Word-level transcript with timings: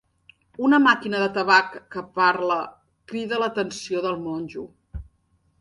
Una 0.67 0.79
màquina 0.85 1.19
de 1.23 1.27
tabac 1.35 1.75
que 1.95 2.03
parla 2.21 2.57
crida 3.13 3.41
l'atenció 3.45 4.03
del 4.07 4.21
monjo. 4.27 4.69